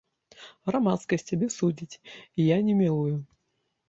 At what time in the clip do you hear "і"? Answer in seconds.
2.39-2.47